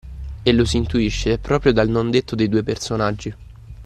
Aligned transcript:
E 0.41 0.51
lo 0.51 0.65
si 0.65 0.77
intuisce 0.77 1.37
proprio 1.37 1.71
dal 1.73 1.87
non-detto 1.87 2.33
dei 2.35 2.49
due 2.49 2.63
personaggi. 2.63 3.35